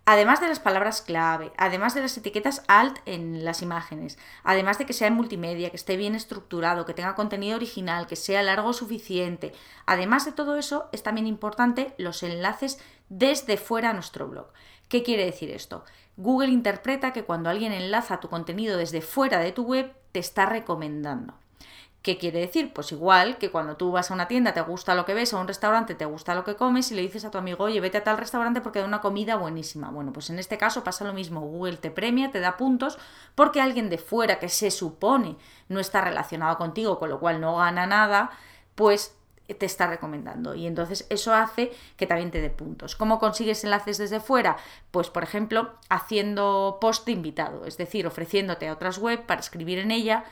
Además 0.05 0.41
de 0.41 0.49
las 0.49 0.59
palabras 0.59 1.01
clave, 1.01 1.53
además 1.57 1.95
de 1.95 2.01
las 2.01 2.17
etiquetas 2.17 2.63
alt 2.67 2.97
en 3.05 3.45
las 3.45 3.61
imágenes, 3.61 4.17
además 4.43 4.77
de 4.77 4.85
que 4.85 4.91
sea 4.91 5.07
en 5.07 5.13
multimedia, 5.13 5.69
que 5.69 5.77
esté 5.77 5.95
bien 5.95 6.13
estructurado, 6.13 6.85
que 6.85 6.93
tenga 6.93 7.15
contenido 7.15 7.55
original, 7.55 8.05
que 8.05 8.17
sea 8.17 8.43
largo 8.43 8.73
suficiente, 8.73 9.53
además 9.85 10.25
de 10.25 10.33
todo 10.33 10.57
eso, 10.57 10.89
es 10.91 11.03
también 11.03 11.25
importante 11.25 11.95
los 11.97 12.21
enlaces 12.21 12.79
desde 13.07 13.55
fuera 13.55 13.91
a 13.91 13.93
nuestro 13.93 14.27
blog. 14.27 14.47
¿Qué 14.89 15.03
quiere 15.03 15.23
decir 15.23 15.49
esto? 15.51 15.85
Google 16.17 16.49
interpreta 16.49 17.13
que 17.13 17.23
cuando 17.23 17.49
alguien 17.49 17.71
enlaza 17.71 18.19
tu 18.19 18.27
contenido 18.27 18.77
desde 18.77 19.01
fuera 19.01 19.39
de 19.39 19.53
tu 19.53 19.63
web, 19.63 19.95
te 20.11 20.19
está 20.19 20.45
recomendando. 20.45 21.33
¿Qué 22.03 22.17
quiere 22.17 22.41
decir? 22.41 22.73
Pues 22.73 22.91
igual 22.91 23.37
que 23.37 23.49
cuando 23.49 23.77
tú 23.77 23.93
vas 23.93 24.11
a 24.11 24.13
una 24.13 24.27
tienda, 24.27 24.53
te 24.53 24.59
gusta 24.59 24.93
lo 24.93 25.05
que 25.05 25.13
ves, 25.13 25.33
a 25.33 25.39
un 25.39 25.47
restaurante, 25.47 25.95
te 25.95 26.03
gusta 26.03 26.35
lo 26.35 26.43
que 26.43 26.57
comes 26.57 26.91
y 26.91 26.95
le 26.95 27.01
dices 27.01 27.23
a 27.23 27.31
tu 27.31 27.37
amigo, 27.37 27.63
oye, 27.63 27.79
vete 27.79 27.97
a 27.97 28.03
tal 28.03 28.17
restaurante 28.17 28.59
porque 28.59 28.79
da 28.79 28.85
una 28.85 28.99
comida 28.99 29.37
buenísima. 29.37 29.89
Bueno, 29.89 30.11
pues 30.11 30.29
en 30.29 30.37
este 30.37 30.57
caso 30.57 30.83
pasa 30.83 31.05
lo 31.05 31.13
mismo. 31.13 31.39
Google 31.39 31.77
te 31.77 31.91
premia, 31.91 32.29
te 32.29 32.41
da 32.41 32.57
puntos 32.57 32.99
porque 33.35 33.61
alguien 33.61 33.89
de 33.89 33.97
fuera 33.97 34.37
que 34.37 34.49
se 34.49 34.69
supone 34.69 35.37
no 35.69 35.79
está 35.79 36.01
relacionado 36.01 36.57
contigo, 36.57 36.99
con 36.99 37.09
lo 37.09 37.21
cual 37.21 37.39
no 37.39 37.55
gana 37.55 37.87
nada, 37.87 38.31
pues 38.75 39.15
te 39.47 39.65
está 39.65 39.87
recomendando 39.87 40.55
y 40.55 40.67
entonces 40.67 41.05
eso 41.09 41.33
hace 41.33 41.71
que 41.95 42.05
también 42.05 42.31
te 42.31 42.41
dé 42.41 42.49
puntos. 42.49 42.97
¿Cómo 42.97 43.17
consigues 43.17 43.63
enlaces 43.63 43.97
desde 43.97 44.19
fuera? 44.19 44.57
Pues 44.91 45.09
por 45.09 45.23
ejemplo 45.23 45.71
haciendo 45.89 46.79
post 46.81 47.07
invitado, 47.07 47.65
es 47.65 47.77
decir, 47.77 48.07
ofreciéndote 48.07 48.67
a 48.67 48.73
otras 48.73 48.97
web 48.97 49.25
para 49.25 49.39
escribir 49.39 49.79
en 49.79 49.91
ella 49.91 50.25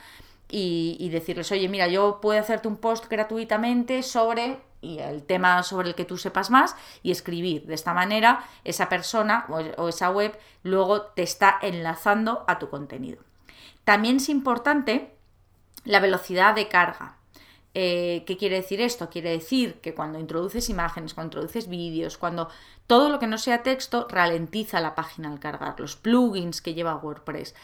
y, 0.54 1.08
decirles, 1.08 1.50
oye, 1.50 1.66
mira, 1.66 1.88
yo 1.88 2.20
puedo 2.20 2.38
hacerte 2.38 2.68
un 2.68 2.76
post 2.76 3.08
gratuitamente 3.08 4.02
sobre 4.02 4.60
y 4.82 4.98
el 4.98 5.22
tema 5.22 5.62
sobre 5.62 5.88
el 5.88 5.94
que 5.94 6.04
tú 6.04 6.18
sepas 6.18 6.50
más 6.50 6.76
y 7.02 7.10
escribir. 7.10 7.66
De 7.66 7.74
esta 7.74 7.94
manera, 7.94 8.44
esa 8.64 8.88
persona 8.90 9.46
o, 9.48 9.88
esa 9.88 10.10
web 10.10 10.38
luego 10.62 11.02
te 11.02 11.22
está 11.22 11.58
enlazando 11.62 12.44
a 12.48 12.58
tu 12.58 12.68
contenido. 12.68 13.22
También 13.84 14.16
es 14.16 14.28
importante 14.28 15.14
la 15.84 16.00
velocidad 16.00 16.54
de 16.54 16.68
carga. 16.68 17.16
Eh, 17.74 18.24
¿Qué 18.26 18.36
quiere 18.36 18.56
decir 18.56 18.82
esto? 18.82 19.08
Quiere 19.08 19.30
decir 19.30 19.80
que 19.80 19.94
cuando 19.94 20.18
introduces 20.18 20.68
imágenes, 20.68 21.14
cuando 21.14 21.38
introduces 21.38 21.68
vídeos, 21.68 22.18
cuando 22.18 22.50
todo 22.86 23.08
lo 23.08 23.18
que 23.18 23.26
no 23.26 23.38
sea 23.38 23.62
texto 23.62 24.06
ralentiza 24.10 24.80
la 24.80 24.94
página 24.94 25.32
al 25.32 25.40
cargar, 25.40 25.80
los 25.80 25.96
plugins 25.96 26.60
que 26.60 26.74
lleva 26.74 26.96
WordPress. 26.96 27.54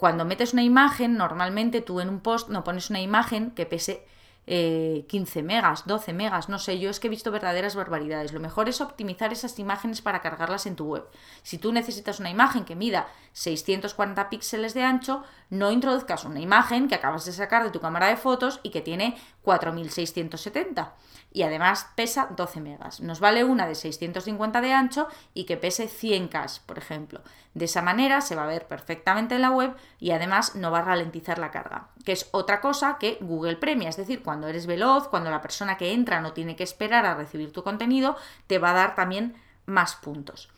Cuando 0.00 0.24
metes 0.24 0.54
una 0.54 0.62
imagen, 0.62 1.18
normalmente 1.18 1.82
tú 1.82 2.00
en 2.00 2.08
un 2.08 2.20
post 2.20 2.48
no 2.48 2.64
pones 2.64 2.88
una 2.88 3.02
imagen 3.02 3.50
que 3.50 3.66
pese 3.66 4.06
15 4.46 5.38
eh, 5.38 5.42
megas, 5.42 5.86
12 5.86 6.14
megas, 6.14 6.48
no 6.48 6.58
sé, 6.58 6.78
yo 6.78 6.88
es 6.88 6.98
que 6.98 7.08
he 7.08 7.10
visto 7.10 7.30
verdaderas 7.30 7.76
barbaridades. 7.76 8.32
Lo 8.32 8.40
mejor 8.40 8.70
es 8.70 8.80
optimizar 8.80 9.30
esas 9.30 9.58
imágenes 9.58 10.00
para 10.00 10.22
cargarlas 10.22 10.64
en 10.64 10.74
tu 10.74 10.86
web. 10.86 11.04
Si 11.42 11.58
tú 11.58 11.70
necesitas 11.70 12.18
una 12.18 12.30
imagen 12.30 12.64
que 12.64 12.76
mida 12.76 13.08
640 13.34 14.30
píxeles 14.30 14.72
de 14.72 14.84
ancho, 14.84 15.22
no 15.50 15.70
introduzcas 15.70 16.24
una 16.24 16.40
imagen 16.40 16.88
que 16.88 16.94
acabas 16.94 17.26
de 17.26 17.32
sacar 17.32 17.62
de 17.62 17.70
tu 17.70 17.80
cámara 17.80 18.06
de 18.06 18.16
fotos 18.16 18.60
y 18.62 18.70
que 18.70 18.80
tiene 18.80 19.18
4670 19.42 20.94
y 21.32 21.42
además 21.42 21.88
pesa 21.94 22.28
12 22.36 22.60
megas. 22.60 23.00
Nos 23.00 23.20
vale 23.20 23.44
una 23.44 23.66
de 23.66 23.74
650 23.74 24.60
de 24.60 24.72
ancho 24.72 25.08
y 25.34 25.44
que 25.44 25.56
pese 25.56 25.88
100K, 25.88 26.60
por 26.66 26.78
ejemplo. 26.78 27.20
De 27.54 27.66
esa 27.66 27.82
manera 27.82 28.20
se 28.20 28.34
va 28.34 28.44
a 28.44 28.48
ver 28.48 28.66
perfectamente 28.66 29.34
en 29.34 29.42
la 29.42 29.50
web 29.50 29.74
y 29.98 30.10
además 30.10 30.54
no 30.54 30.70
va 30.70 30.80
a 30.80 30.84
ralentizar 30.84 31.38
la 31.38 31.50
carga, 31.50 31.88
que 32.04 32.12
es 32.12 32.28
otra 32.32 32.60
cosa 32.60 32.98
que 32.98 33.18
Google 33.20 33.56
premia, 33.56 33.88
es 33.88 33.96
decir, 33.96 34.22
cuando 34.22 34.48
eres 34.48 34.66
veloz, 34.66 35.08
cuando 35.08 35.30
la 35.30 35.42
persona 35.42 35.76
que 35.76 35.92
entra 35.92 36.20
no 36.20 36.32
tiene 36.32 36.56
que 36.56 36.64
esperar 36.64 37.06
a 37.06 37.14
recibir 37.14 37.52
tu 37.52 37.62
contenido, 37.62 38.16
te 38.46 38.58
va 38.58 38.70
a 38.70 38.74
dar 38.74 38.94
también 38.94 39.34
más 39.66 39.96
puntos. 39.96 40.48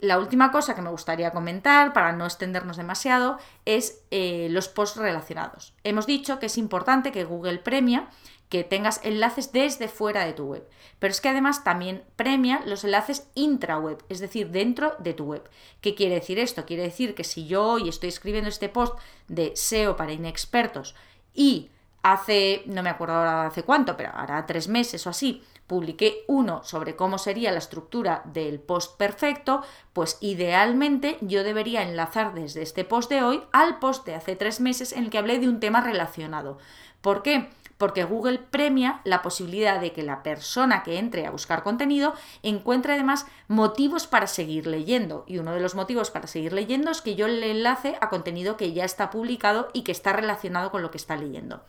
La 0.00 0.18
última 0.18 0.50
cosa 0.50 0.74
que 0.74 0.80
me 0.80 0.88
gustaría 0.88 1.30
comentar, 1.30 1.92
para 1.92 2.12
no 2.12 2.24
extendernos 2.24 2.78
demasiado, 2.78 3.38
es 3.66 4.02
eh, 4.10 4.48
los 4.50 4.68
posts 4.68 4.96
relacionados. 4.96 5.74
Hemos 5.84 6.06
dicho 6.06 6.38
que 6.38 6.46
es 6.46 6.56
importante 6.56 7.12
que 7.12 7.24
Google 7.24 7.58
premia 7.58 8.08
que 8.50 8.64
tengas 8.64 9.00
enlaces 9.04 9.52
desde 9.52 9.88
fuera 9.88 10.26
de 10.26 10.34
tu 10.34 10.44
web. 10.44 10.68
Pero 10.98 11.12
es 11.12 11.20
que 11.20 11.30
además 11.30 11.64
también 11.64 12.02
premia 12.16 12.60
los 12.66 12.84
enlaces 12.84 13.28
intraweb, 13.34 14.02
es 14.08 14.18
decir, 14.18 14.50
dentro 14.50 14.96
de 14.98 15.14
tu 15.14 15.24
web. 15.24 15.48
¿Qué 15.80 15.94
quiere 15.94 16.16
decir 16.16 16.38
esto? 16.38 16.66
Quiere 16.66 16.82
decir 16.82 17.14
que 17.14 17.24
si 17.24 17.46
yo 17.46 17.64
hoy 17.64 17.88
estoy 17.88 18.10
escribiendo 18.10 18.50
este 18.50 18.68
post 18.68 18.98
de 19.28 19.52
SEO 19.54 19.96
para 19.96 20.12
inexpertos 20.12 20.96
y 21.32 21.70
hace, 22.02 22.62
no 22.66 22.82
me 22.82 22.90
acuerdo 22.90 23.14
ahora 23.14 23.46
hace 23.46 23.62
cuánto, 23.62 23.96
pero 23.96 24.10
hará 24.12 24.44
tres 24.46 24.66
meses 24.68 25.06
o 25.06 25.10
así, 25.10 25.44
publiqué 25.68 26.24
uno 26.26 26.64
sobre 26.64 26.96
cómo 26.96 27.18
sería 27.18 27.52
la 27.52 27.58
estructura 27.58 28.22
del 28.24 28.58
post 28.58 28.96
perfecto, 28.96 29.62
pues 29.92 30.18
idealmente 30.20 31.18
yo 31.20 31.44
debería 31.44 31.82
enlazar 31.82 32.34
desde 32.34 32.62
este 32.62 32.84
post 32.84 33.10
de 33.10 33.22
hoy 33.22 33.44
al 33.52 33.78
post 33.78 34.04
de 34.06 34.16
hace 34.16 34.34
tres 34.34 34.60
meses 34.60 34.92
en 34.92 35.04
el 35.04 35.10
que 35.10 35.18
hablé 35.18 35.38
de 35.38 35.48
un 35.48 35.60
tema 35.60 35.80
relacionado. 35.80 36.58
¿Por 37.00 37.22
qué? 37.22 37.48
Porque 37.80 38.04
Google 38.04 38.38
premia 38.38 39.00
la 39.04 39.22
posibilidad 39.22 39.80
de 39.80 39.92
que 39.94 40.02
la 40.02 40.22
persona 40.22 40.82
que 40.82 40.98
entre 40.98 41.26
a 41.26 41.30
buscar 41.30 41.62
contenido 41.62 42.12
encuentre 42.42 42.92
además 42.92 43.26
motivos 43.48 44.06
para 44.06 44.26
seguir 44.26 44.66
leyendo. 44.66 45.24
Y 45.26 45.38
uno 45.38 45.54
de 45.54 45.60
los 45.60 45.74
motivos 45.74 46.10
para 46.10 46.26
seguir 46.26 46.52
leyendo 46.52 46.90
es 46.90 47.00
que 47.00 47.14
yo 47.14 47.26
le 47.26 47.50
enlace 47.50 47.96
a 48.02 48.10
contenido 48.10 48.58
que 48.58 48.74
ya 48.74 48.84
está 48.84 49.08
publicado 49.08 49.70
y 49.72 49.80
que 49.80 49.92
está 49.92 50.12
relacionado 50.12 50.70
con 50.70 50.82
lo 50.82 50.90
que 50.90 50.98
está 50.98 51.16
leyendo. 51.16 51.64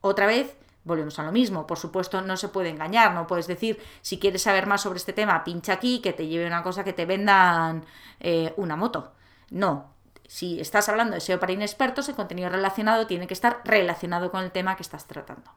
Otra 0.00 0.26
vez, 0.26 0.56
Volvemos 0.84 1.16
a 1.20 1.22
lo 1.22 1.30
mismo, 1.30 1.64
por 1.64 1.78
supuesto 1.78 2.22
no 2.22 2.36
se 2.36 2.48
puede 2.48 2.68
engañar, 2.68 3.14
no 3.14 3.28
puedes 3.28 3.46
decir 3.46 3.80
si 4.00 4.18
quieres 4.18 4.42
saber 4.42 4.66
más 4.66 4.80
sobre 4.80 4.96
este 4.96 5.12
tema, 5.12 5.44
pincha 5.44 5.74
aquí, 5.74 6.00
que 6.00 6.12
te 6.12 6.26
lleve 6.26 6.44
una 6.44 6.64
cosa 6.64 6.82
que 6.82 6.92
te 6.92 7.06
vendan 7.06 7.84
eh, 8.18 8.52
una 8.56 8.74
moto. 8.74 9.12
No, 9.50 9.92
si 10.26 10.60
estás 10.60 10.88
hablando 10.88 11.14
de 11.14 11.20
SEO 11.20 11.40
para 11.40 11.52
inexpertos, 11.52 12.08
el 12.08 12.14
contenido 12.14 12.48
relacionado 12.48 13.06
tiene 13.06 13.26
que 13.26 13.34
estar 13.34 13.60
relacionado 13.64 14.30
con 14.30 14.42
el 14.42 14.50
tema 14.50 14.76
que 14.76 14.82
estás 14.82 15.06
tratando. 15.06 15.50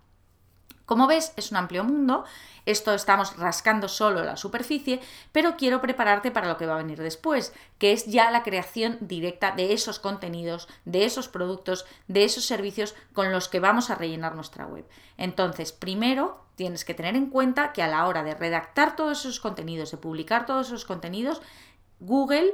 Como 0.86 1.08
ves, 1.08 1.34
es 1.36 1.50
un 1.50 1.58
amplio 1.58 1.84
mundo, 1.84 2.26
esto 2.66 2.94
estamos 2.94 3.38
rascando 3.38 3.88
solo 3.88 4.24
la 4.24 4.38
superficie, 4.38 5.02
pero 5.32 5.58
quiero 5.58 5.82
prepararte 5.82 6.30
para 6.30 6.48
lo 6.48 6.58
que 6.58 6.68
va 6.68 6.76
a 6.76 6.84
venir 6.84 7.02
después, 7.02 7.54
que 7.80 7.92
es 7.92 8.06
ya 8.06 8.30
la 8.30 8.44
creación 8.44 9.00
directa 9.02 9.52
de 9.52 9.74
esos 9.74 10.00
contenidos, 10.00 10.68
de 10.86 11.06
esos 11.06 11.28
productos, 11.28 11.86
de 12.08 12.24
esos 12.24 12.46
servicios 12.46 12.94
con 13.14 13.32
los 13.32 13.50
que 13.50 13.60
vamos 13.60 13.90
a 13.90 13.96
rellenar 13.96 14.36
nuestra 14.36 14.68
web. 14.68 14.88
Entonces, 15.18 15.72
primero 15.72 16.46
tienes 16.56 16.86
que 16.86 16.94
tener 16.94 17.16
en 17.16 17.32
cuenta 17.32 17.74
que 17.74 17.82
a 17.82 17.88
la 17.88 18.06
hora 18.06 18.24
de 18.24 18.36
redactar 18.36 18.96
todos 18.96 19.22
esos 19.22 19.40
contenidos, 19.40 19.90
de 19.90 19.98
publicar 19.98 20.46
todos 20.46 20.68
esos 20.68 20.86
contenidos, 20.86 21.42
Google, 22.00 22.54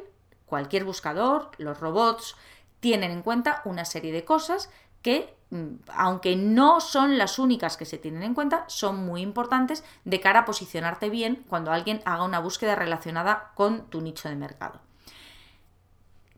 cualquier 0.52 0.84
buscador, 0.84 1.50
los 1.58 1.80
robots, 1.80 2.36
tienen 2.82 3.12
en 3.12 3.22
cuenta 3.22 3.62
una 3.64 3.86
serie 3.86 4.12
de 4.12 4.26
cosas 4.26 4.70
que, 5.02 5.34
mm, 5.50 5.76
aunque 5.96 6.36
no 6.36 6.82
son 6.82 7.18
las 7.18 7.40
únicas 7.40 7.78
que 7.78 7.86
se 7.86 7.98
tienen 7.98 8.22
en 8.22 8.34
cuenta, 8.34 8.66
son 8.68 9.06
muy 9.06 9.22
importantes 9.22 9.86
de 10.04 10.20
cara 10.20 10.42
a 10.42 10.46
posicionarte 10.46 11.10
bien 11.10 11.46
cuando 11.48 11.72
alguien 11.72 12.02
haga 12.04 12.26
una 12.26 12.40
búsqueda 12.40 12.76
relacionada 12.76 13.54
con 13.56 13.90
tu 13.90 14.02
nicho 14.02 14.28
de 14.28 14.36
mercado. 14.36 14.82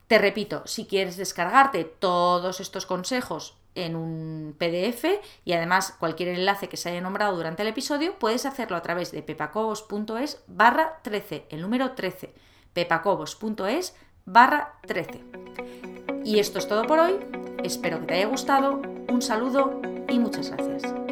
Te 0.06 0.20
repito, 0.20 0.62
si 0.68 0.86
quieres 0.86 1.18
descargarte 1.18 1.84
todos 1.84 2.60
estos 2.60 2.86
consejos 2.86 3.58
en 3.74 3.96
un 3.96 4.56
PDF 4.60 5.06
y 5.44 5.54
además 5.54 5.96
cualquier 6.00 6.30
enlace 6.30 6.70
que 6.70 6.78
se 6.78 6.90
haya 6.90 7.02
nombrado 7.02 7.36
durante 7.36 7.64
el 7.64 7.70
episodio, 7.70 8.20
puedes 8.20 8.46
hacerlo 8.46 8.78
a 8.78 8.84
través 8.84 9.12
de 9.12 9.24
pepacobos.es 9.24 10.44
barra 10.46 11.00
13, 11.02 11.48
el 11.50 11.62
número 11.62 11.94
13, 11.94 12.32
pepacobos.es 12.74 13.96
barra 14.26 14.80
13. 14.88 15.22
Y 16.24 16.40
esto 16.40 16.60
es 16.60 16.68
todo 16.68 16.84
por 16.84 17.00
hoy. 17.00 17.20
Espero 17.64 18.00
que 18.00 18.08
te 18.08 18.14
haya 18.16 18.28
gustado. 18.28 18.82
Un 19.10 19.22
saludo 19.22 19.82
y 20.10 20.20
muchas 20.20 20.50
gracias. 20.50 21.03